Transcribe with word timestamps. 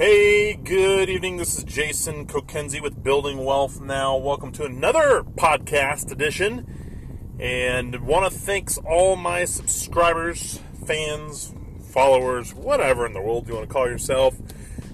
Hey, 0.00 0.54
good 0.54 1.10
evening. 1.10 1.36
This 1.36 1.58
is 1.58 1.64
Jason 1.64 2.26
Kokenzie 2.26 2.80
with 2.80 3.02
Building 3.02 3.44
Wealth 3.44 3.82
Now. 3.82 4.16
Welcome 4.16 4.50
to 4.52 4.64
another 4.64 5.22
podcast 5.22 6.10
edition. 6.10 7.36
And 7.38 8.00
want 8.00 8.32
to 8.32 8.38
thanks 8.38 8.78
all 8.78 9.14
my 9.16 9.44
subscribers, 9.44 10.58
fans, 10.86 11.54
followers, 11.90 12.54
whatever 12.54 13.04
in 13.04 13.12
the 13.12 13.20
world 13.20 13.46
you 13.46 13.56
want 13.56 13.68
to 13.68 13.72
call 13.74 13.90
yourself. 13.90 14.38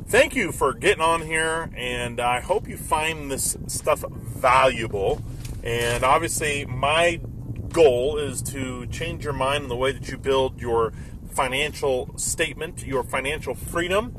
Thank 0.09 0.35
you 0.35 0.51
for 0.51 0.75
getting 0.75 1.03
on 1.03 1.23
here, 1.23 1.71
and 1.77 2.19
I 2.19 2.41
hope 2.41 2.67
you 2.67 2.77
find 2.77 3.31
this 3.31 3.57
stuff 3.69 4.05
valuable. 4.11 5.23
And 5.63 6.03
obviously, 6.03 6.65
my 6.65 7.21
goal 7.69 8.19
is 8.19 8.43
to 8.43 8.87
change 8.89 9.23
your 9.23 9.35
mind 9.35 9.63
in 9.63 9.69
the 9.69 9.77
way 9.77 9.93
that 9.93 10.09
you 10.09 10.19
build 10.19 10.61
your 10.61 10.93
financial 11.31 12.11
statement, 12.19 12.85
your 12.85 13.05
financial 13.05 13.55
freedom 13.55 14.17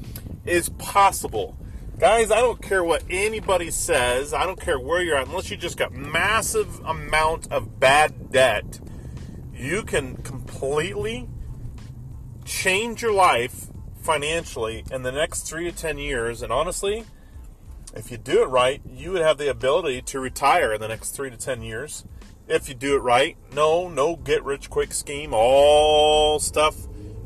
is 0.48 0.70
possible. 0.70 1.57
Guys, 2.00 2.32
I 2.32 2.42
don't 2.42 2.61
care 2.61 2.83
what 2.83 3.04
anybody 3.10 3.71
says. 3.71 4.33
I 4.33 4.46
don't 4.46 4.60
care 4.60 4.79
where 4.79 5.01
you're 5.01 5.18
at. 5.18 5.28
Unless 5.28 5.50
you 5.50 5.57
just 5.57 5.78
got 5.78 5.93
massive 5.93 6.79
amount 6.86 7.51
of 7.51 7.79
bad 7.79 8.32
debt, 8.32 8.79
you 9.54 9.82
can 9.82 10.18
completely 10.18 11.28
change 12.46 13.02
your 13.02 13.14
life 13.14 13.68
financially 14.00 14.86
in 14.91 15.02
the 15.02 15.11
next 15.11 15.41
three 15.41 15.69
to 15.69 15.75
ten 15.75 15.97
years. 15.97 16.43
And 16.43 16.54
honestly, 16.54 17.04
if 17.96 18.11
you 18.11 18.18
do 18.18 18.43
it 18.43 18.47
right, 18.47 18.79
you 18.86 19.11
would 19.11 19.24
have 19.24 19.39
the 19.39 19.50
ability 19.50 20.04
to 20.04 20.19
retire 20.19 20.74
in 20.74 20.82
the 20.82 20.88
next 20.88 21.11
three 21.11 21.32
to 21.32 21.38
ten 21.38 21.64
years. 21.64 22.05
If 22.47 22.69
you 22.69 22.75
do 22.75 22.96
it 22.96 23.00
right, 23.00 23.36
no, 23.54 23.89
no 23.89 24.16
get 24.16 24.43
rich 24.43 24.69
quick 24.69 24.93
scheme, 24.93 25.33
all 25.33 26.39
stuff 26.39 26.75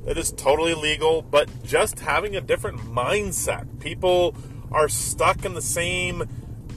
it 0.06 0.18
is 0.18 0.32
totally 0.32 0.74
legal, 0.74 1.22
but 1.22 1.50
just 1.64 2.00
having 2.00 2.36
a 2.36 2.42
different 2.42 2.80
mindset. 2.80 3.80
People 3.80 4.36
are 4.72 4.90
stuck 4.90 5.46
in 5.46 5.54
the 5.54 5.62
same 5.62 6.24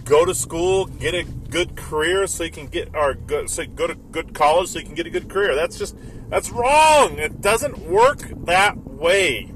go 0.04 0.24
to 0.24 0.34
school, 0.34 0.84
get 0.86 1.14
a 1.14 1.24
good 1.24 1.76
career 1.76 2.26
so 2.26 2.44
you 2.44 2.50
can 2.50 2.66
get 2.66 2.94
or 2.94 3.14
go, 3.14 3.46
so 3.46 3.64
go 3.66 3.86
to 3.86 3.94
good 3.94 4.34
college 4.34 4.68
so 4.68 4.78
you 4.78 4.84
can 4.84 4.94
get 4.94 5.06
a 5.06 5.10
good 5.10 5.28
career. 5.28 5.54
That's 5.54 5.78
just 5.78 5.96
that's 6.28 6.50
wrong. 6.50 7.18
It 7.18 7.40
doesn't 7.40 7.78
work 7.78 8.18
that 8.44 8.76
way. 8.76 9.50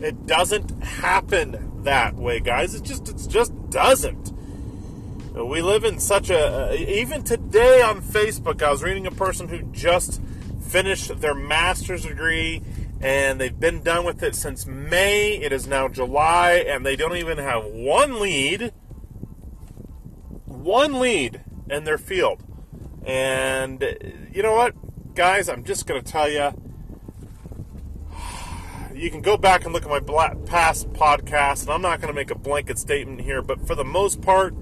It 0.00 0.26
doesn't 0.26 0.82
happen 0.82 1.82
that 1.84 2.14
way, 2.14 2.40
guys. 2.40 2.74
It 2.74 2.84
just 2.84 3.08
it 3.08 3.28
just 3.28 3.52
doesn't. 3.70 4.32
We 5.34 5.60
live 5.60 5.84
in 5.84 5.98
such 5.98 6.30
a 6.30 6.74
even 6.74 7.22
today 7.22 7.82
on 7.82 8.00
Facebook, 8.02 8.62
I 8.62 8.70
was 8.70 8.82
reading 8.82 9.06
a 9.06 9.10
person 9.10 9.48
who 9.48 9.62
just 9.72 10.20
finished 10.68 11.20
their 11.20 11.34
master's 11.34 12.04
degree 12.04 12.62
and 13.00 13.40
they've 13.40 13.58
been 13.58 13.82
done 13.82 14.04
with 14.04 14.22
it 14.22 14.34
since 14.34 14.66
May. 14.66 15.36
It 15.36 15.52
is 15.52 15.66
now 15.66 15.88
July, 15.88 16.64
and 16.66 16.84
they 16.84 16.96
don't 16.96 17.16
even 17.16 17.38
have 17.38 17.64
one 17.64 18.20
lead, 18.20 18.72
one 20.46 20.98
lead 20.98 21.42
in 21.68 21.84
their 21.84 21.98
field. 21.98 22.42
And 23.04 23.82
you 24.32 24.42
know 24.42 24.54
what, 24.54 24.74
guys? 25.14 25.48
I'm 25.48 25.64
just 25.64 25.86
going 25.86 26.02
to 26.02 26.12
tell 26.12 26.28
you. 26.28 26.50
You 28.94 29.10
can 29.10 29.20
go 29.20 29.36
back 29.36 29.66
and 29.66 29.74
look 29.74 29.84
at 29.84 29.90
my 29.90 30.00
past 30.46 30.90
podcast, 30.94 31.64
and 31.64 31.70
I'm 31.70 31.82
not 31.82 32.00
going 32.00 32.10
to 32.10 32.18
make 32.18 32.30
a 32.30 32.34
blanket 32.34 32.78
statement 32.78 33.20
here, 33.20 33.42
but 33.42 33.66
for 33.66 33.74
the 33.74 33.84
most 33.84 34.22
part, 34.22 34.54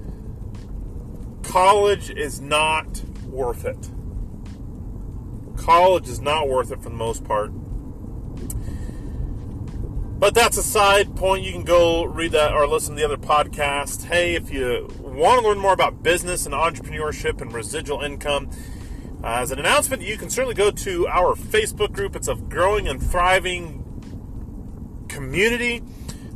college 1.45 2.11
is 2.11 2.41
not 2.41 3.05
worth 3.29 3.65
it. 3.65 3.93
College 5.57 6.09
is 6.09 6.21
not 6.21 6.49
worth 6.49 6.73
it 6.73 6.83
for 6.83 6.89
the 6.89 6.97
most 6.97 7.23
part. 7.23 7.53
But 10.17 10.33
that's 10.35 10.57
a 10.57 10.63
side 10.63 11.17
point. 11.17 11.45
You 11.45 11.53
can 11.53 11.65
go 11.65 12.05
read 12.05 12.33
that 12.33 12.53
or 12.53 12.67
listen 12.67 12.95
to 12.95 13.01
the 13.01 13.05
other 13.05 13.17
podcast. 13.17 14.05
Hey, 14.05 14.35
if 14.35 14.51
you 14.51 14.89
want 15.01 15.43
to 15.43 15.49
learn 15.49 15.59
more 15.59 15.73
about 15.73 16.03
business 16.03 16.47
and 16.47 16.55
entrepreneurship 16.55 17.41
and 17.41 17.53
residual 17.53 18.01
income, 18.01 18.49
uh, 19.23 19.39
as 19.41 19.51
an 19.51 19.59
announcement, 19.59 20.03
you 20.03 20.17
can 20.17 20.31
certainly 20.31 20.55
go 20.55 20.71
to 20.71 21.09
our 21.09 21.35
Facebook 21.35 21.93
group. 21.93 22.15
It's 22.15 22.29
a 22.29 22.37
growing 22.37 22.87
and 22.89 23.03
thriving 23.03 23.81
community 25.09 25.83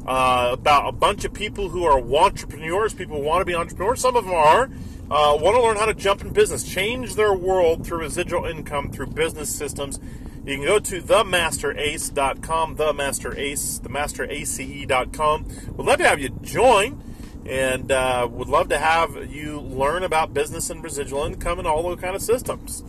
uh, 0.07 0.51
about 0.53 0.89
a 0.89 0.93
bunch 0.93 1.25
of 1.25 1.33
people 1.33 1.69
who 1.69 1.85
are 1.85 2.01
entrepreneurs. 2.01 2.95
People 2.95 3.23
want 3.23 3.43
to 3.43 3.45
be 3.45 3.55
entrepreneurs. 3.55 4.01
Some 4.01 4.17
of 4.17 4.25
them 4.25 4.35
are. 4.35 4.65
Uh, 5.11 5.39
want 5.41 5.57
to 5.57 5.63
learn 5.63 5.77
how 5.77 5.87
to 5.87 5.95
jump 5.95 6.21
in 6.21 6.33
business, 6.33 6.65
change 6.65 7.15
their 7.15 7.33
world 7.33 7.87
through 7.87 7.99
residual 7.99 8.45
income, 8.45 8.91
through 8.91 9.07
business 9.07 9.55
systems 9.55 10.01
you 10.49 10.57
can 10.57 10.65
go 10.65 10.79
to 10.79 11.03
themasterace.com, 11.03 12.77
themasterace, 12.77 13.81
themasterace.com. 13.81 15.45
We'd 15.77 15.87
love 15.87 15.99
to 15.99 16.09
have 16.09 16.21
you 16.21 16.31
join 16.41 17.03
and 17.45 17.93
uh, 17.93 18.27
would 18.31 18.49
love 18.49 18.71
to 18.71 18.79
have 18.79 19.31
you 19.31 19.61
learn 19.61 20.05
about 20.05 20.33
business 20.33 20.71
and 20.71 20.83
residual 20.83 21.25
income 21.25 21.59
and 21.59 21.69
all 21.69 21.83
those 21.83 22.01
kind 22.01 22.17
of 22.17 22.23
systems. 22.23 22.83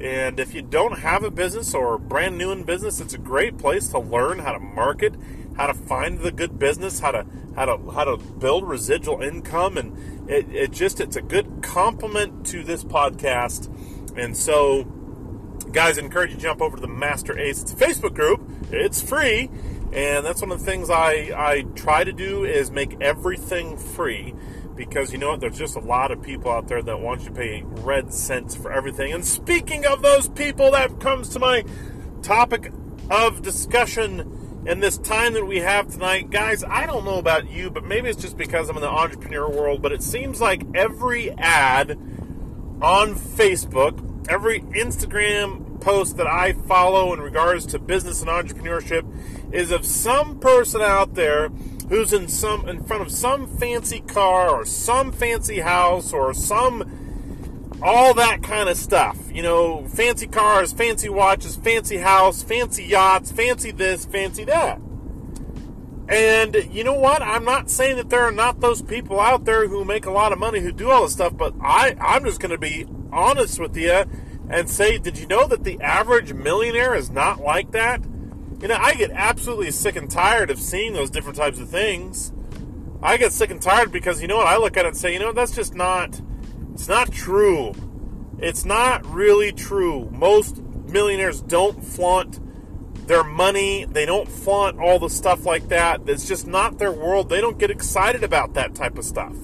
And 0.00 0.38
if 0.38 0.54
you 0.54 0.62
don't 0.62 1.00
have 1.00 1.24
a 1.24 1.32
business 1.32 1.74
or 1.74 1.98
brand 1.98 2.38
new 2.38 2.52
in 2.52 2.62
business, 2.62 3.00
it's 3.00 3.14
a 3.14 3.18
great 3.18 3.58
place 3.58 3.88
to 3.88 3.98
learn 3.98 4.38
how 4.38 4.52
to 4.52 4.60
market, 4.60 5.14
how 5.56 5.66
to 5.66 5.74
find 5.74 6.20
the 6.20 6.30
good 6.30 6.60
business, 6.60 7.00
how 7.00 7.10
to 7.10 7.26
how 7.56 7.64
to 7.66 7.90
how 7.90 8.04
to 8.04 8.16
build 8.16 8.68
residual 8.68 9.20
income, 9.20 9.76
and 9.76 10.30
it, 10.30 10.48
it 10.54 10.70
just 10.70 11.00
it's 11.00 11.16
a 11.16 11.22
good 11.22 11.60
complement 11.60 12.46
to 12.46 12.62
this 12.62 12.84
podcast. 12.84 13.68
And 14.16 14.36
so 14.36 14.86
guys, 15.72 15.98
I 15.98 16.02
encourage 16.02 16.30
you 16.30 16.36
to 16.36 16.42
jump 16.42 16.60
over 16.60 16.76
to 16.76 16.80
the 16.80 16.88
Master 16.88 17.38
Ace. 17.38 17.62
It's 17.62 17.72
a 17.72 17.76
Facebook 17.76 18.14
group. 18.14 18.40
It's 18.70 19.00
free, 19.02 19.50
and 19.92 20.24
that's 20.26 20.40
one 20.42 20.50
of 20.50 20.60
the 20.60 20.64
things 20.64 20.90
I, 20.90 21.32
I 21.36 21.62
try 21.74 22.02
to 22.04 22.12
do 22.12 22.44
is 22.44 22.70
make 22.70 23.00
everything 23.00 23.76
free 23.76 24.34
because 24.74 25.12
you 25.12 25.18
know 25.18 25.30
what? 25.30 25.40
There's 25.40 25.58
just 25.58 25.76
a 25.76 25.80
lot 25.80 26.10
of 26.10 26.22
people 26.22 26.50
out 26.50 26.66
there 26.68 26.82
that 26.82 27.00
want 27.00 27.20
you 27.20 27.28
to 27.28 27.34
pay 27.34 27.62
red 27.64 28.12
cents 28.12 28.56
for 28.56 28.72
everything. 28.72 29.12
And 29.12 29.24
speaking 29.24 29.84
of 29.84 30.02
those 30.02 30.28
people, 30.28 30.70
that 30.72 31.00
comes 31.00 31.28
to 31.30 31.38
my 31.38 31.64
topic 32.22 32.72
of 33.10 33.42
discussion 33.42 34.64
in 34.66 34.80
this 34.80 34.98
time 34.98 35.34
that 35.34 35.46
we 35.46 35.58
have 35.58 35.88
tonight. 35.88 36.30
Guys, 36.30 36.64
I 36.64 36.86
don't 36.86 37.04
know 37.04 37.18
about 37.18 37.50
you, 37.50 37.70
but 37.70 37.84
maybe 37.84 38.08
it's 38.08 38.20
just 38.20 38.36
because 38.36 38.68
I'm 38.68 38.76
in 38.76 38.82
the 38.82 38.88
entrepreneur 38.88 39.50
world, 39.50 39.82
but 39.82 39.92
it 39.92 40.02
seems 40.02 40.40
like 40.40 40.62
every 40.74 41.30
ad 41.32 41.98
on 42.82 43.14
Facebook 43.14 44.28
every 44.28 44.60
Instagram 44.60 45.80
post 45.80 46.16
that 46.18 46.26
I 46.26 46.52
follow 46.52 47.12
in 47.12 47.20
regards 47.20 47.66
to 47.66 47.78
business 47.78 48.20
and 48.20 48.30
entrepreneurship 48.30 49.04
is 49.52 49.70
of 49.70 49.84
some 49.84 50.38
person 50.38 50.80
out 50.80 51.14
there 51.14 51.48
who's 51.88 52.12
in 52.12 52.28
some 52.28 52.68
in 52.68 52.84
front 52.84 53.02
of 53.02 53.10
some 53.10 53.46
fancy 53.58 54.00
car 54.00 54.50
or 54.50 54.64
some 54.64 55.10
fancy 55.10 55.60
house 55.60 56.12
or 56.12 56.32
some 56.32 57.78
all 57.82 58.14
that 58.14 58.42
kind 58.42 58.68
of 58.68 58.76
stuff. 58.76 59.16
You 59.32 59.42
know, 59.42 59.86
fancy 59.88 60.26
cars, 60.26 60.72
fancy 60.72 61.08
watches, 61.08 61.56
fancy 61.56 61.96
house, 61.96 62.42
fancy 62.42 62.84
yachts, 62.84 63.32
fancy 63.32 63.70
this, 63.70 64.04
fancy 64.04 64.44
that. 64.44 64.80
And 66.10 66.56
you 66.72 66.82
know 66.82 66.94
what? 66.94 67.22
I'm 67.22 67.44
not 67.44 67.70
saying 67.70 67.96
that 67.96 68.10
there 68.10 68.22
are 68.22 68.32
not 68.32 68.58
those 68.58 68.82
people 68.82 69.20
out 69.20 69.44
there 69.44 69.68
who 69.68 69.84
make 69.84 70.06
a 70.06 70.10
lot 70.10 70.32
of 70.32 70.40
money 70.40 70.58
who 70.58 70.72
do 70.72 70.90
all 70.90 71.04
this 71.04 71.12
stuff, 71.12 71.36
but 71.36 71.54
I, 71.62 71.94
I'm 72.00 72.24
just 72.24 72.40
going 72.40 72.50
to 72.50 72.58
be 72.58 72.84
honest 73.12 73.60
with 73.60 73.76
you 73.76 74.04
and 74.50 74.68
say, 74.68 74.98
did 74.98 75.16
you 75.16 75.28
know 75.28 75.46
that 75.46 75.62
the 75.62 75.80
average 75.80 76.32
millionaire 76.32 76.96
is 76.96 77.10
not 77.10 77.40
like 77.40 77.70
that? 77.70 78.02
You 78.60 78.66
know, 78.66 78.76
I 78.76 78.94
get 78.94 79.12
absolutely 79.12 79.70
sick 79.70 79.94
and 79.94 80.10
tired 80.10 80.50
of 80.50 80.58
seeing 80.58 80.94
those 80.94 81.10
different 81.10 81.36
types 81.36 81.60
of 81.60 81.68
things. 81.68 82.32
I 83.00 83.16
get 83.16 83.32
sick 83.32 83.52
and 83.52 83.62
tired 83.62 83.92
because 83.92 84.20
you 84.20 84.26
know 84.26 84.38
what? 84.38 84.48
I 84.48 84.56
look 84.56 84.76
at 84.76 84.84
it 84.84 84.88
and 84.88 84.96
say, 84.96 85.12
you 85.12 85.20
know, 85.20 85.32
that's 85.32 85.54
just 85.54 85.76
not, 85.76 86.20
it's 86.72 86.88
not 86.88 87.12
true. 87.12 87.72
It's 88.40 88.64
not 88.64 89.06
really 89.06 89.52
true. 89.52 90.10
Most 90.10 90.60
millionaires 90.60 91.40
don't 91.40 91.84
flaunt 91.84 92.40
their 93.06 93.24
money. 93.24 93.84
They 93.84 94.06
don't 94.06 94.28
flaunt 94.28 94.78
all 94.78 94.98
the 94.98 95.10
stuff 95.10 95.44
like 95.44 95.68
that. 95.68 96.02
It's 96.06 96.26
just 96.26 96.46
not 96.46 96.78
their 96.78 96.92
world. 96.92 97.28
They 97.28 97.40
don't 97.40 97.58
get 97.58 97.70
excited 97.70 98.22
about 98.22 98.54
that 98.54 98.74
type 98.74 98.98
of 98.98 99.04
stuff. 99.04 99.34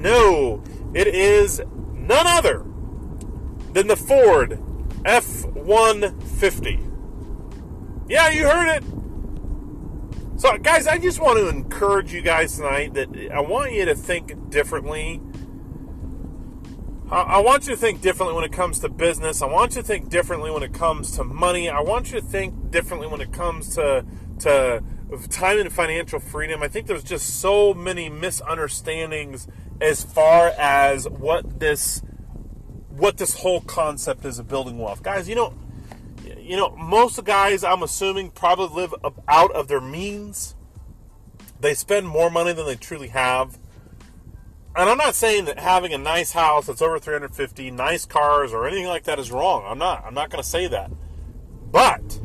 No, 0.00 0.62
it 0.94 1.06
is 1.08 1.60
none 1.92 2.26
other 2.26 2.64
than 3.72 3.86
the 3.86 3.96
Ford 3.96 4.62
F 5.04 5.44
150. 5.46 6.80
Yeah, 8.08 8.30
you 8.30 8.46
heard 8.46 8.76
it. 8.76 8.84
So, 10.38 10.56
guys, 10.58 10.86
I 10.86 10.98
just 10.98 11.20
want 11.20 11.38
to 11.38 11.48
encourage 11.48 12.12
you 12.12 12.20
guys 12.20 12.56
tonight 12.56 12.94
that 12.94 13.08
I 13.32 13.40
want 13.40 13.72
you 13.72 13.86
to 13.86 13.94
think 13.94 14.50
differently. 14.50 15.20
I 17.10 17.38
want 17.38 17.66
you 17.66 17.74
to 17.74 17.76
think 17.76 18.00
differently 18.00 18.34
when 18.34 18.44
it 18.44 18.52
comes 18.52 18.80
to 18.80 18.88
business. 18.88 19.40
I 19.40 19.46
want 19.46 19.76
you 19.76 19.82
to 19.82 19.86
think 19.86 20.08
differently 20.08 20.50
when 20.50 20.64
it 20.64 20.74
comes 20.74 21.12
to 21.12 21.24
money. 21.24 21.70
I 21.70 21.80
want 21.80 22.12
you 22.12 22.20
to 22.20 22.26
think 22.26 22.70
differently 22.70 23.08
when 23.08 23.20
it 23.20 23.32
comes 23.32 23.74
to 23.76 24.04
to 24.40 24.82
time 25.30 25.58
and 25.58 25.72
financial 25.72 26.20
freedom. 26.20 26.62
I 26.62 26.68
think 26.68 26.86
there's 26.86 27.04
just 27.04 27.40
so 27.40 27.74
many 27.74 28.08
misunderstandings 28.08 29.46
as 29.80 30.04
far 30.04 30.48
as 30.58 31.08
what 31.08 31.60
this 31.60 32.02
what 32.90 33.18
this 33.18 33.38
whole 33.38 33.60
concept 33.60 34.24
is 34.24 34.38
of 34.38 34.48
building 34.48 34.78
wealth. 34.78 35.02
Guys, 35.02 35.28
you 35.28 35.34
know, 35.34 35.52
you 36.38 36.56
know, 36.56 36.74
most 36.76 37.22
guys 37.24 37.62
I'm 37.62 37.82
assuming 37.82 38.30
probably 38.30 38.82
live 38.82 38.94
out 39.28 39.52
of 39.52 39.68
their 39.68 39.80
means. 39.80 40.54
They 41.60 41.74
spend 41.74 42.06
more 42.06 42.30
money 42.30 42.52
than 42.52 42.66
they 42.66 42.76
truly 42.76 43.08
have 43.08 43.58
and 44.76 44.90
I'm 44.90 44.98
not 44.98 45.14
saying 45.14 45.46
that 45.46 45.58
having 45.58 45.94
a 45.94 45.98
nice 45.98 46.32
house 46.32 46.66
that's 46.66 46.82
over 46.82 46.98
350, 46.98 47.70
nice 47.70 48.04
cars, 48.04 48.52
or 48.52 48.66
anything 48.66 48.86
like 48.86 49.04
that 49.04 49.18
is 49.18 49.32
wrong. 49.32 49.64
I'm 49.66 49.78
not. 49.78 50.04
I'm 50.04 50.12
not 50.12 50.28
going 50.28 50.42
to 50.42 50.48
say 50.48 50.66
that. 50.66 50.90
But 51.72 52.15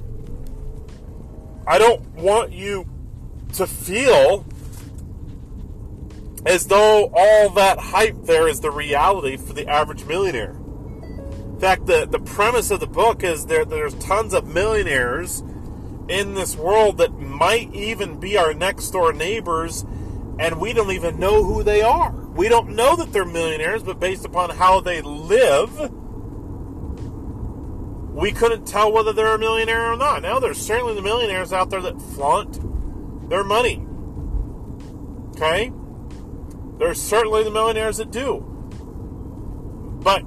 I 1.72 1.78
don't 1.78 2.06
want 2.16 2.52
you 2.52 2.86
to 3.54 3.66
feel 3.66 4.46
as 6.46 6.68
though 6.68 7.10
all 7.16 7.50
that 7.52 7.80
hype 7.80 8.26
there 8.26 8.50
is 8.50 8.60
the 8.60 8.70
reality 8.70 9.38
for 9.38 9.54
the 9.54 9.70
average 9.70 10.04
millionaire. 10.04 10.52
In 10.52 11.58
fact, 11.62 11.86
the, 11.86 12.06
the 12.06 12.20
premise 12.20 12.72
of 12.72 12.82
the 12.82 12.88
book 12.88 13.24
is 13.24 13.46
there 13.46 13.64
there's 13.64 13.94
tons 14.00 14.34
of 14.34 14.46
millionaires 14.48 15.46
in 16.10 16.34
this 16.34 16.58
world 16.58 16.98
that 16.98 17.18
might 17.18 17.74
even 17.74 18.20
be 18.20 18.38
our 18.38 18.54
next 18.54 18.92
door 18.92 19.14
neighbors, 19.14 19.86
and 20.40 20.60
we 20.60 20.74
don't 20.74 20.92
even 20.92 21.22
know 21.22 21.42
who 21.46 21.64
they 21.64 21.82
are. 21.82 22.12
We 22.12 22.50
don't 22.50 22.76
know 22.76 22.98
that 22.98 23.14
they're 23.14 23.24
millionaires, 23.24 23.82
but 23.82 23.98
based 23.98 24.26
upon 24.26 24.50
how 24.50 24.82
they 24.82 25.02
live, 25.02 25.90
we 28.12 28.32
couldn't 28.32 28.66
tell 28.66 28.92
whether 28.92 29.14
they're 29.14 29.36
a 29.36 29.40
millionaire 29.40 29.94
or 29.94 29.98
not. 29.98 30.22
Now, 30.22 30.40
there's 30.40 30.60
certainly 30.60 30.94
the 30.94 31.02
millionaires 31.02 31.54
out 31.54 31.70
there 31.70 31.82
that 31.82 32.02
flaunt 32.02 32.60
their 33.30 33.44
money. 33.44 33.86
Okay? 35.32 35.72
There's 36.78 37.02
certainly 37.02 37.44
the 37.44 37.52
millionaires 37.52 37.98
that 37.98 38.12
do. 38.12 38.46
But 40.04 40.24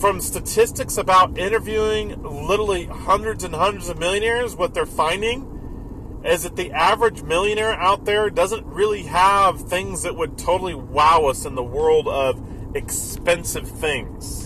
from 0.00 0.20
statistics 0.20 0.98
about 0.98 1.38
interviewing 1.38 2.22
literally 2.22 2.84
hundreds 2.86 3.44
and 3.44 3.54
hundreds 3.54 3.88
of 3.88 3.98
millionaires, 3.98 4.54
what 4.54 4.74
they're 4.74 4.84
finding 4.84 6.22
is 6.24 6.42
that 6.42 6.56
the 6.56 6.72
average 6.72 7.22
millionaire 7.22 7.74
out 7.74 8.04
there 8.04 8.28
doesn't 8.30 8.66
really 8.66 9.04
have 9.04 9.68
things 9.68 10.02
that 10.02 10.16
would 10.16 10.36
totally 10.36 10.74
wow 10.74 11.26
us 11.26 11.44
in 11.44 11.54
the 11.54 11.62
world 11.62 12.08
of 12.08 12.42
expensive 12.74 13.68
things. 13.68 14.43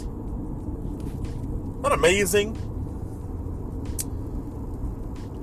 Not 1.80 1.92
amazing? 1.92 2.56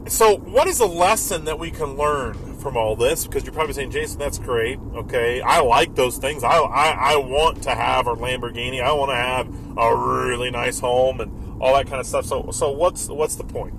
So, 0.08 0.38
what 0.38 0.68
is 0.68 0.80
a 0.80 0.86
lesson 0.86 1.46
that 1.46 1.58
we 1.58 1.72
can 1.72 1.96
learn 1.96 2.58
from 2.58 2.78
all 2.78 2.96
this? 2.96 3.26
Because 3.26 3.44
you're 3.44 3.54
probably 3.54 3.74
saying, 3.74 3.92
Jason, 3.92 4.20
that's 4.20 4.38
great. 4.38 4.80
Okay, 4.96 5.42
I 5.42 5.62
like 5.62 5.96
those 5.96 6.18
things. 6.18 6.44
I, 6.44 6.58
I, 6.58 7.14
I 7.14 7.18
want 7.18 7.64
to 7.64 7.72
have 7.72 8.08
a 8.08 8.16
Lamborghini. 8.16 8.84
I 8.84 8.92
want 8.94 9.12
to 9.12 9.16
have 9.16 9.48
a 9.78 9.96
really 9.96 10.52
nice 10.52 10.80
home 10.80 11.22
and 11.22 11.62
all 11.62 11.74
that 11.74 11.88
kind 11.88 12.00
of 12.00 12.06
stuff. 12.06 12.26
So, 12.26 12.52
so 12.52 12.72
what's 12.72 13.08
what's 13.10 13.36
the 13.36 13.44
point? 13.44 13.74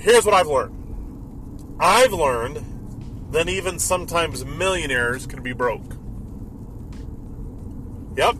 here's 0.00 0.24
what 0.24 0.34
I've 0.34 0.46
learned 0.46 1.76
I've 1.78 2.12
learned 2.12 2.64
that 3.32 3.48
even 3.48 3.78
sometimes 3.78 4.44
millionaires 4.44 5.26
can 5.26 5.42
be 5.42 5.52
broke. 5.52 5.96
Yep. 8.16 8.36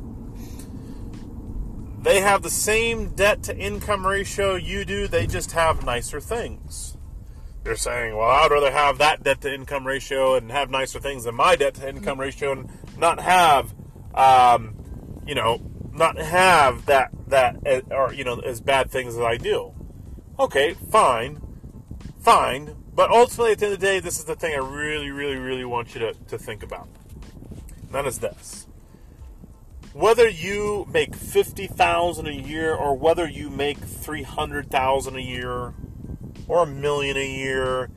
They 2.03 2.21
have 2.21 2.43
the 2.43 2.51
same 2.51 3.15
debt 3.15 3.43
to 3.45 3.57
income 3.57 4.07
ratio 4.07 4.55
you 4.55 4.85
do, 4.85 5.07
they 5.07 5.27
just 5.27 5.53
have 5.53 5.85
nicer 5.85 6.21
things. 6.21 6.97
They're 7.63 7.77
saying, 7.77 8.17
well, 8.17 8.29
I'd 8.29 8.51
rather 8.51 8.71
have 8.71 8.99
that 8.99 9.23
debt 9.23 9.43
to 9.43 9.53
income 9.53 9.87
ratio 9.87 10.35
and 10.35 10.51
have 10.51 10.71
nicer 10.71 10.99
things 10.99 11.25
than 11.25 11.35
my 11.35 11.57
debt 11.57 11.75
to 11.75 11.89
income 11.89 12.19
ratio 12.19 12.53
and 12.53 12.71
not 12.97 13.21
have, 13.21 13.75
um, 14.15 14.75
you 15.27 15.35
know, 15.35 15.61
not 15.93 16.17
have 16.17 16.87
that, 16.87 17.11
that, 17.29 17.57
eh, 17.67 17.83
or, 17.91 18.15
you 18.15 18.25
know, 18.25 18.39
as 18.41 18.63
bad 18.63 18.91
things 18.91 19.15
as 19.15 19.21
I 19.21 19.37
do. 19.37 19.73
Okay, 20.39 20.73
fine 20.73 21.43
fine. 22.21 22.77
But 22.95 23.11
ultimately, 23.11 23.53
at 23.53 23.59
the 23.59 23.67
end 23.67 23.75
of 23.75 23.81
the 23.81 23.87
day, 23.87 24.01
this 24.01 24.19
is 24.19 24.25
the 24.25 24.37
thing 24.37 24.55
I 24.55 24.59
really, 24.59 25.11
really, 25.11 25.37
really 25.37 25.65
want 25.65 25.95
you 25.95 26.01
to, 26.01 26.13
to 26.29 26.39
think 26.39 26.63
about. 26.63 26.89
And 27.83 27.91
that 27.93 28.07
is 28.07 28.19
this. 28.19 28.67
Whether 29.93 30.29
you 30.29 30.87
make 30.93 31.17
fifty 31.17 31.67
thousand 31.67 32.29
a 32.29 32.33
year 32.33 32.73
or 32.73 32.97
whether 32.97 33.29
you 33.29 33.51
make 33.51 33.79
three 33.79 34.23
hundred 34.23 34.71
thousand 34.71 35.17
a 35.17 35.21
year 35.21 35.75
or 36.47 36.63
a 36.63 36.67
million 36.67 37.17
a 37.17 37.27
year, 37.27 37.91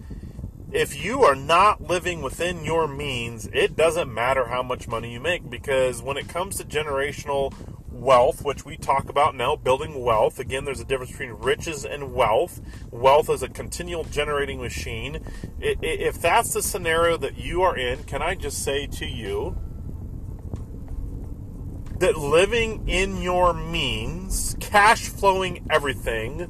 if 0.72 1.04
you 1.04 1.24
are 1.24 1.36
not 1.36 1.82
living 1.82 2.24
within 2.24 2.66
your 2.66 2.88
means, 2.88 3.48
it 3.54 3.76
doesn't 3.76 4.12
matter 4.12 4.48
how 4.48 4.64
much 4.64 4.88
money 4.88 5.14
you 5.14 5.20
make 5.20 5.48
because 5.52 6.02
when 6.02 6.18
it 6.18 6.28
comes 6.28 6.58
to 6.58 6.64
generational 6.64 7.54
wealth, 7.92 8.44
which 8.44 8.66
we 8.66 8.76
talk 8.76 9.08
about 9.08 9.36
now, 9.36 9.56
building 9.56 10.04
wealth. 10.04 10.40
Again, 10.40 10.66
there's 10.66 10.80
a 10.80 10.86
difference 10.86 11.12
between 11.12 11.34
riches 11.34 11.86
and 11.86 12.12
wealth. 12.12 12.60
Wealth 12.90 13.30
is 13.30 13.44
a 13.44 13.48
continual 13.48 14.04
generating 14.06 14.60
machine. 14.60 15.20
If 15.60 16.20
that's 16.20 16.54
the 16.54 16.64
scenario 16.64 17.18
that 17.18 17.38
you 17.38 17.62
are 17.62 17.78
in, 17.78 18.04
can 18.06 18.24
I 18.24 18.34
just 18.34 18.64
say 18.64 18.88
to 18.88 19.06
you 19.06 19.56
that 22.04 22.18
living 22.18 22.90
in 22.90 23.22
your 23.22 23.54
means, 23.54 24.58
cash 24.60 25.08
flowing 25.08 25.66
everything, 25.70 26.42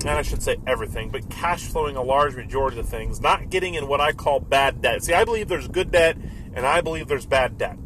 and 0.00 0.10
I 0.10 0.20
should 0.20 0.42
say 0.42 0.58
everything, 0.66 1.08
but 1.08 1.30
cash 1.30 1.62
flowing 1.62 1.96
a 1.96 2.02
large 2.02 2.36
majority 2.36 2.78
of 2.78 2.86
things, 2.86 3.22
not 3.22 3.48
getting 3.48 3.72
in 3.72 3.88
what 3.88 3.98
I 3.98 4.12
call 4.12 4.40
bad 4.40 4.82
debt. 4.82 5.02
See, 5.02 5.14
I 5.14 5.24
believe 5.24 5.48
there's 5.48 5.68
good 5.68 5.90
debt 5.90 6.18
and 6.52 6.66
I 6.66 6.82
believe 6.82 7.08
there's 7.08 7.24
bad 7.24 7.56
debt. 7.56 7.78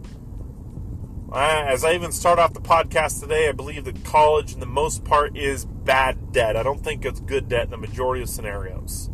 As 1.32 1.84
I 1.84 1.94
even 1.94 2.10
start 2.10 2.40
off 2.40 2.52
the 2.52 2.60
podcast 2.60 3.20
today, 3.20 3.48
I 3.48 3.52
believe 3.52 3.84
that 3.84 4.02
college, 4.02 4.54
in 4.54 4.58
the 4.58 4.66
most 4.66 5.04
part, 5.04 5.36
is 5.36 5.66
bad 5.66 6.32
debt. 6.32 6.56
I 6.56 6.64
don't 6.64 6.82
think 6.82 7.04
it's 7.04 7.20
good 7.20 7.48
debt 7.48 7.66
in 7.66 7.70
the 7.70 7.76
majority 7.76 8.24
of 8.24 8.28
scenarios. 8.28 9.08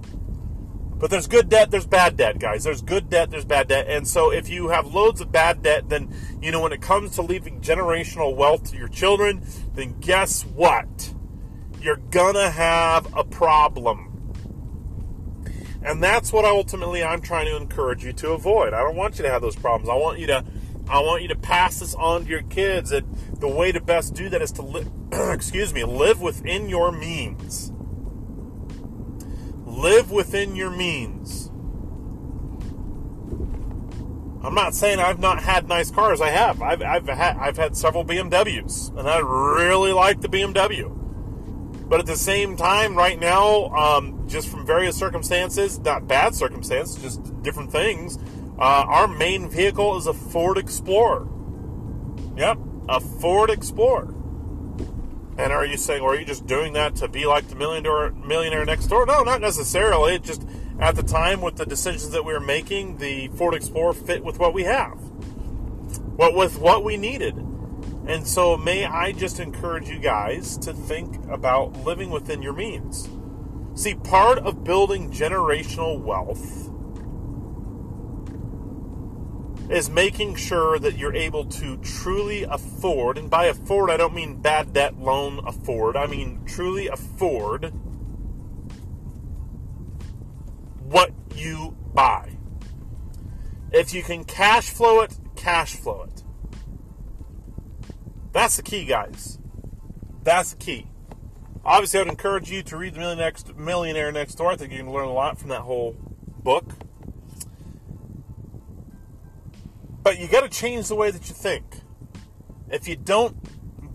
But 1.03 1.11
there's 1.11 1.27
good 1.27 1.49
debt, 1.49 1.73
there's 1.73 1.85
bad 1.85 2.17
debt, 2.17 2.39
guys. 2.39 2.63
There's 2.63 2.81
good 2.81 3.11
debt, 3.11 3.29
there's 3.29 3.45
bad 3.45 3.67
debt. 3.67 3.87
And 3.89 4.07
so 4.07 4.31
if 4.31 4.49
you 4.49 4.69
have 4.69 4.95
loads 4.95 5.21
of 5.21 5.33
bad 5.33 5.61
debt, 5.61 5.89
then, 5.89 6.15
you 6.41 6.53
know, 6.53 6.61
when 6.61 6.73
it 6.73 6.81
comes 6.81 7.17
to 7.17 7.23
leaving 7.23 7.61
generational 7.61 8.37
wealth 8.37 8.71
to 8.71 8.77
your 8.77 8.87
children, 8.87 9.45
then 9.75 9.99
guess 9.99 10.45
what? 10.47 11.13
You're 11.81 11.97
gonna 11.97 12.51
have 12.51 13.13
a 13.17 13.25
problem. 13.25 14.33
And 15.83 16.01
that's 16.01 16.33
what 16.33 16.45
ultimately 16.45 17.03
I'm 17.03 17.21
trying 17.21 17.47
to 17.47 17.57
encourage 17.57 18.05
you 18.05 18.13
to 18.13 18.31
avoid. 18.31 18.73
I 18.73 18.85
don't 18.85 18.95
want 18.95 19.19
you 19.19 19.25
to 19.25 19.31
have 19.31 19.43
those 19.43 19.57
problems. 19.57 19.89
I 19.89 19.97
want 19.97 20.21
you 20.21 20.29
to 20.29 20.45
I 20.89 21.01
want 21.01 21.23
you 21.23 21.29
to 21.29 21.37
pass 21.37 21.81
this 21.81 21.97
on 21.97 22.27
to 22.27 22.31
your 22.31 22.43
kids. 22.43 22.93
And 22.93 23.13
the 23.41 23.49
way 23.49 23.73
to 23.73 23.81
best 23.81 24.15
do 24.15 24.29
that 24.29 24.41
is 24.41 24.53
to 24.53 24.63
live 24.63 24.89
excuse 25.13 25.75
me, 25.75 25.83
live 25.83 26.21
within 26.21 26.69
your 26.69 26.93
means. 26.93 27.72
Live 29.83 30.13
within 30.13 30.55
your 30.55 30.71
means. 30.71 31.49
I'm 34.45 34.55
not 34.55 34.77
saying 34.77 35.01
I've 35.01 35.19
not 35.19 35.43
had 35.43 35.67
nice 35.67 35.91
cars. 35.91 36.21
I 36.21 36.29
have. 36.29 36.63
I've, 36.63 36.83
I've 36.83 37.09
had 37.09 37.37
I've 37.37 37.57
had 37.57 37.77
several 37.77 38.05
BMWs, 38.05 38.97
and 38.97 39.09
I 39.09 39.19
really 39.19 39.93
like 39.93 40.21
the 40.21 40.29
BMW. 40.29 40.89
But 41.89 41.99
at 41.99 42.07
the 42.07 42.15
same 42.15 42.57
time, 42.57 42.95
right 42.95 43.19
now, 43.19 43.71
um, 43.75 44.25
just 44.29 44.49
from 44.49 44.65
various 44.65 44.97
circumstances, 44.97 45.81
not 45.81 46.07
bad 46.07 46.37
circumstances, 46.37 47.03
just 47.03 47.43
different 47.43 47.73
things, 47.73 48.19
uh, 48.61 48.85
our 48.87 49.09
main 49.09 49.51
vehicle 49.51 49.97
is 49.97 50.07
a 50.07 50.15
Ford 50.15 50.59
Explorer. 50.59 51.27
Yep, 52.37 52.57
a 52.89 53.01
Ford 53.01 53.51
Explorer. 53.51 54.15
And 55.39 55.53
are 55.53 55.65
you 55.65 55.77
saying, 55.77 56.03
or 56.03 56.13
are 56.13 56.19
you 56.19 56.27
just 56.27 56.47
doing 56.47 56.75
that 56.75 56.97
to 56.97 57.09
be 57.09 57.25
like 57.25 57.49
the 57.49 57.55
millionaire, 57.55 58.11
millionaire 58.13 58.65
next 58.65 58.87
door? 58.89 59.07
No, 59.07 59.23
not 59.23 59.41
necessarily. 59.41 60.17
It 60.17 60.23
just 60.23 60.47
at 60.79 60.95
the 60.95 61.03
time 61.03 61.41
with 61.41 61.57
the 61.57 61.65
decisions 61.65 62.11
that 62.11 62.25
we 62.25 62.33
were 62.33 62.41
making, 62.41 62.99
the 62.99 63.29
Ford 63.29 63.55
Explorer 63.55 63.95
fit 63.95 64.25
with 64.25 64.39
what 64.39 64.53
we 64.53 64.65
have, 64.65 64.99
what 66.17 66.35
with 66.35 66.59
what 66.59 66.85
we 66.85 66.97
needed. 66.97 67.37
And 68.07 68.27
so, 68.27 68.57
may 68.57 68.85
I 68.85 69.13
just 69.13 69.39
encourage 69.39 69.89
you 69.89 69.99
guys 69.99 70.59
to 70.59 70.73
think 70.75 71.25
about 71.31 71.85
living 71.85 72.11
within 72.11 72.43
your 72.43 72.53
means. 72.53 73.09
See, 73.75 73.95
part 73.95 74.39
of 74.39 74.65
building 74.65 75.11
generational 75.11 76.01
wealth 76.01 76.69
is 79.73 79.89
making 79.89 80.37
sure 80.37 80.79
that 80.79 80.99
you're 80.99 81.15
able 81.15 81.47
to 81.47 81.79
truly 81.79 82.43
afford, 82.45 83.17
and 83.17 83.31
by 83.31 83.47
afford, 83.47 83.91
I 83.91 83.97
don't 83.97 84.15
mean 84.15 84.43
bad 84.43 84.75
debt 84.75 84.99
loan 84.99 85.41
afford, 85.47 85.97
I 85.97 86.07
mean 86.07 86.45
truly 86.45 86.89
afford 86.89 87.73
what 90.85 91.11
you 91.35 91.75
buy. 91.95 92.37
If 93.73 93.95
you 93.95 94.03
can 94.03 94.25
cash 94.25 94.69
flow 94.69 95.01
it, 95.01 95.17
cash 95.37 95.75
flow 95.75 96.03
it. 96.03 96.23
That's 98.33 98.57
the 98.57 98.63
key, 98.63 98.85
guys. 98.85 99.39
That's 100.23 100.53
the 100.53 100.59
key. 100.59 100.87
Obviously, 101.65 102.01
I'd 102.01 102.09
encourage 102.09 102.51
you 102.51 102.63
to 102.65 102.77
read 102.77 102.95
the 102.95 103.55
Millionaire 103.57 104.13
Next, 104.13 104.35
Door. 104.35 104.53
I 104.53 104.57
think 104.57 104.73
you 104.73 104.79
can 104.79 104.93
learn 104.93 105.07
a 105.07 105.13
lot 105.13 105.39
from 105.39 105.49
that 105.49 105.63
whole 105.63 105.97
book. 106.43 106.72
But 110.13 110.21
you 110.21 110.29
got 110.29 110.43
to 110.43 110.49
change 110.51 110.89
the 110.89 110.95
way 110.95 111.11
that 111.11 111.31
you 111.31 111.35
think. 111.35 111.65
If 112.69 112.87
you 112.87 112.97
don't 112.97 113.35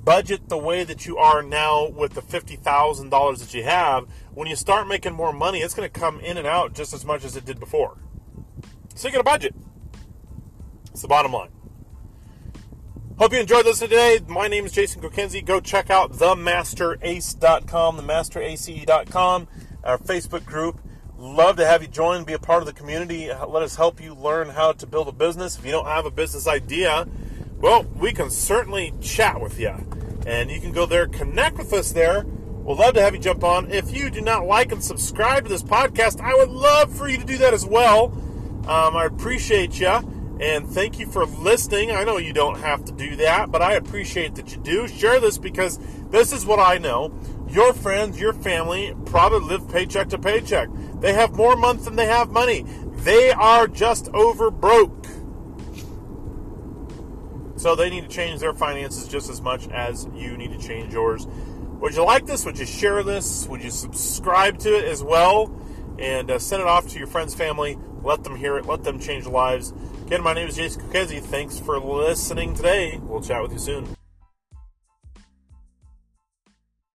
budget 0.04 0.50
the 0.50 0.58
way 0.58 0.84
that 0.84 1.06
you 1.06 1.20
are 1.20 1.44
now 1.44 1.90
with 1.90 2.16
the 2.16 2.24
$50,000 2.24 3.40
that 3.40 3.54
you 3.54 3.64
have, 3.64 4.08
when 4.34 4.48
you 4.48 4.56
start 4.56 4.88
making 4.88 5.14
more 5.14 5.32
money, 5.32 5.60
it's 5.60 5.76
going 5.76 5.88
to 5.88 6.00
come 6.00 6.20
in 6.22 6.38
and 6.38 6.48
out 6.48 6.74
just 6.74 6.92
as 6.92 7.06
much 7.06 7.24
as 7.24 7.36
it 7.36 7.46
did 7.46 7.60
before. 7.60 8.00
So 8.96 9.08
you 9.08 9.12
got 9.12 9.20
to 9.20 9.24
budget. 9.26 9.54
It's 10.90 11.04
the 11.04 11.08
bottom 11.08 11.34
line. 11.34 11.52
Hope 13.20 13.32
you 13.32 13.40
enjoyed 13.40 13.66
this 13.66 13.78
today. 13.78 14.20
My 14.28 14.48
name 14.48 14.66
is 14.66 14.72
Jason 14.72 15.04
Kokenzie. 15.04 15.46
Go 15.46 15.60
check 15.60 15.92
out 15.92 16.14
themasterace.com, 16.14 18.00
themasterace.com, 18.00 19.48
our 19.84 20.00
Facebook 20.00 20.46
group. 20.46 20.82
Love 21.18 21.56
to 21.56 21.66
have 21.66 21.82
you 21.82 21.88
join, 21.88 22.24
be 22.24 22.34
a 22.34 22.40
part 22.40 22.62
of 22.62 22.68
the 22.68 22.74
community. 22.74 23.30
Let 23.30 23.64
us 23.64 23.76
help 23.76 24.00
you 24.00 24.14
learn 24.14 24.50
how 24.50 24.74
to 24.74 24.86
build 24.86 25.08
a 25.08 25.12
business. 25.12 25.58
If 25.58 25.66
you 25.66 25.72
don't 25.72 25.88
have 25.88 26.06
a 26.06 26.12
business 26.12 26.48
idea, 26.48 27.08
well, 27.58 27.86
we 27.96 28.14
can 28.14 28.30
certainly 28.30 28.94
chat 29.02 29.42
with 29.42 29.60
you. 29.60 29.74
And 30.28 30.52
you 30.52 30.62
can 30.62 30.72
go 30.74 30.86
there, 30.86 31.08
connect 31.08 31.58
with 31.58 31.74
us 31.74 31.92
there. 31.92 32.24
We'd 32.24 32.78
love 32.78 32.94
to 32.94 33.02
have 33.02 33.16
you 33.16 33.20
jump 33.20 33.44
on. 33.44 33.72
If 33.72 33.92
you 33.96 34.12
do 34.12 34.22
not 34.22 34.46
like 34.46 34.72
and 34.72 34.84
subscribe 34.84 35.46
to 35.46 35.50
this 35.50 35.64
podcast, 35.64 36.22
I 36.22 36.36
would 36.36 36.50
love 36.50 36.96
for 36.96 37.08
you 37.08 37.18
to 37.18 37.26
do 37.26 37.40
that 37.40 37.52
as 37.52 37.66
well. 37.66 38.12
Um, 38.68 38.96
I 38.96 39.06
appreciate 39.06 39.80
you. 39.80 39.88
And 40.40 40.70
thank 40.70 41.00
you 41.00 41.08
for 41.08 41.26
listening. 41.26 41.90
I 41.90 42.04
know 42.04 42.18
you 42.18 42.32
don't 42.32 42.60
have 42.60 42.86
to 42.86 42.92
do 42.92 43.16
that, 43.16 43.50
but 43.50 43.64
I 43.64 43.74
appreciate 43.74 44.36
that 44.36 44.52
you 44.52 44.58
do. 44.58 44.88
Share 44.88 45.20
this 45.20 45.40
because 45.40 45.80
this 46.12 46.32
is 46.32 46.46
what 46.46 46.60
I 46.60 46.78
know. 46.78 47.12
Your 47.58 47.74
friends, 47.74 48.20
your 48.20 48.34
family 48.34 48.94
probably 49.08 49.40
live 49.40 49.68
paycheck 49.68 50.10
to 50.10 50.20
paycheck. 50.20 50.70
They 51.00 51.12
have 51.14 51.36
more 51.36 51.56
months 51.56 51.86
than 51.86 51.96
they 51.96 52.06
have 52.06 52.30
money. 52.30 52.64
They 52.98 53.32
are 53.32 53.68
just 53.68 54.10
over 54.10 54.52
broke. 54.52 55.08
So 57.56 57.76
they 57.76 57.90
need 57.90 58.02
to 58.02 58.16
change 58.16 58.42
their 58.42 58.54
finances 58.54 59.08
just 59.08 59.28
as 59.32 59.42
much 59.42 59.68
as 59.70 60.08
you 60.14 60.38
need 60.38 60.52
to 60.52 60.60
change 60.60 60.94
yours. 60.94 61.26
Would 61.80 61.96
you 61.96 62.04
like 62.04 62.28
this? 62.28 62.46
Would 62.46 62.60
you 62.60 62.68
share 62.68 63.02
this? 63.02 63.48
Would 63.48 63.64
you 63.64 63.72
subscribe 63.72 64.60
to 64.60 64.78
it 64.78 64.86
as 64.86 65.02
well? 65.02 65.52
And 65.98 66.30
uh, 66.30 66.38
send 66.38 66.62
it 66.62 66.68
off 66.68 66.88
to 66.90 67.00
your 67.00 67.08
friends, 67.08 67.34
family. 67.34 67.80
Let 68.04 68.24
them 68.24 68.36
hear 68.36 68.60
it. 68.60 68.68
Let 68.68 68.84
them 68.84 69.00
change 69.00 69.26
lives. 69.26 69.74
Again, 70.06 70.22
my 70.22 70.36
name 70.36 70.48
is 70.48 70.58
Jason 70.58 70.84
Kokenzie. 70.84 71.24
Thanks 71.24 71.58
for 71.58 71.80
listening 71.80 72.54
today. 72.54 73.00
We'll 73.02 73.24
chat 73.24 73.42
with 73.42 73.52
you 73.52 73.58
soon. 73.58 73.97